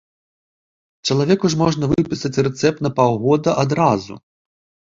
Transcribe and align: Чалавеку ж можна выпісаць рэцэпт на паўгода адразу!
Чалавеку 1.09 1.45
ж 1.55 1.59
можна 1.61 1.91
выпісаць 1.93 2.41
рэцэпт 2.49 2.83
на 2.89 2.93
паўгода 3.03 3.57
адразу! 3.69 4.13